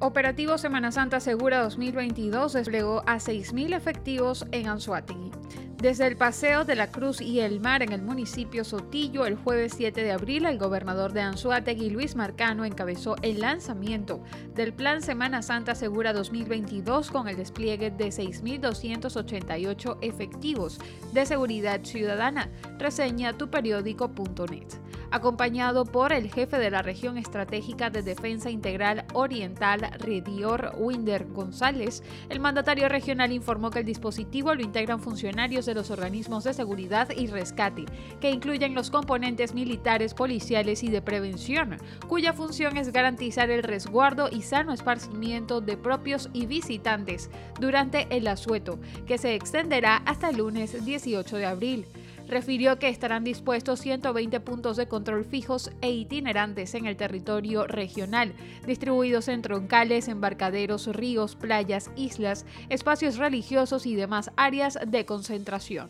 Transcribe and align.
Operativo 0.00 0.58
Semana 0.58 0.92
Santa 0.92 1.18
Segura 1.18 1.60
2022 1.64 2.52
desplegó 2.52 3.02
a 3.06 3.16
6.000 3.16 3.74
efectivos 3.74 4.46
en 4.52 4.68
Anzuategui. 4.68 5.32
Desde 5.76 6.06
el 6.06 6.16
Paseo 6.16 6.64
de 6.64 6.76
la 6.76 6.92
Cruz 6.92 7.20
y 7.20 7.40
el 7.40 7.58
Mar 7.58 7.82
en 7.82 7.92
el 7.92 8.02
municipio 8.02 8.62
Sotillo, 8.62 9.26
el 9.26 9.34
jueves 9.34 9.74
7 9.76 10.00
de 10.04 10.12
abril, 10.12 10.46
el 10.46 10.56
gobernador 10.56 11.12
de 11.12 11.22
Anzuategui, 11.22 11.90
Luis 11.90 12.14
Marcano, 12.14 12.64
encabezó 12.64 13.16
el 13.22 13.40
lanzamiento 13.40 14.22
del 14.54 14.72
Plan 14.72 15.02
Semana 15.02 15.42
Santa 15.42 15.74
Segura 15.74 16.12
2022 16.12 17.10
con 17.10 17.26
el 17.26 17.36
despliegue 17.36 17.90
de 17.90 18.06
6.288 18.08 19.98
efectivos 20.02 20.78
de 21.12 21.26
seguridad 21.26 21.80
ciudadana. 21.82 22.48
Reseña 22.78 23.36
tuperiódico.net 23.36 24.87
acompañado 25.10 25.84
por 25.84 26.12
el 26.12 26.32
jefe 26.32 26.58
de 26.58 26.70
la 26.70 26.82
región 26.82 27.18
estratégica 27.18 27.90
de 27.90 28.02
defensa 28.02 28.50
integral 28.50 29.04
oriental, 29.14 29.90
Redior 29.98 30.72
Winder 30.78 31.26
González, 31.26 32.02
el 32.28 32.40
mandatario 32.40 32.88
regional 32.88 33.32
informó 33.32 33.70
que 33.70 33.80
el 33.80 33.84
dispositivo 33.84 34.54
lo 34.54 34.62
integran 34.62 35.00
funcionarios 35.00 35.66
de 35.66 35.74
los 35.74 35.90
organismos 35.90 36.44
de 36.44 36.54
seguridad 36.54 37.08
y 37.16 37.26
rescate, 37.26 37.84
que 38.20 38.30
incluyen 38.30 38.74
los 38.74 38.90
componentes 38.90 39.54
militares, 39.54 40.14
policiales 40.14 40.82
y 40.82 40.88
de 40.88 41.02
prevención, 41.02 41.78
cuya 42.06 42.32
función 42.32 42.76
es 42.76 42.92
garantizar 42.92 43.50
el 43.50 43.62
resguardo 43.62 44.28
y 44.30 44.42
sano 44.42 44.72
esparcimiento 44.72 45.60
de 45.60 45.76
propios 45.76 46.28
y 46.32 46.46
visitantes 46.46 47.30
durante 47.60 48.06
el 48.16 48.26
asueto, 48.28 48.78
que 49.06 49.18
se 49.18 49.34
extenderá 49.34 49.96
hasta 50.04 50.30
el 50.30 50.38
lunes 50.38 50.84
18 50.84 51.36
de 51.36 51.46
abril 51.46 51.86
refirió 52.28 52.78
que 52.78 52.88
estarán 52.88 53.24
dispuestos 53.24 53.80
120 53.80 54.40
puntos 54.40 54.76
de 54.76 54.86
control 54.86 55.24
fijos 55.24 55.70
e 55.80 55.90
itinerantes 55.90 56.74
en 56.74 56.86
el 56.86 56.96
territorio 56.96 57.66
regional, 57.66 58.32
distribuidos 58.66 59.28
en 59.28 59.42
troncales, 59.42 60.08
embarcaderos, 60.08 60.86
ríos, 60.86 61.34
playas, 61.34 61.90
islas, 61.96 62.44
espacios 62.68 63.16
religiosos 63.16 63.86
y 63.86 63.94
demás 63.94 64.30
áreas 64.36 64.78
de 64.86 65.04
concentración. 65.04 65.88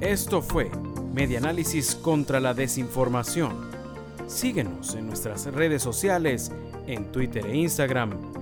Esto 0.00 0.42
fue 0.42 0.70
Medianálisis 1.14 1.94
contra 1.94 2.40
la 2.40 2.54
Desinformación. 2.54 3.70
Síguenos 4.26 4.94
en 4.94 5.06
nuestras 5.06 5.46
redes 5.46 5.82
sociales, 5.82 6.50
en 6.86 7.12
Twitter 7.12 7.46
e 7.46 7.56
Instagram. 7.56 8.41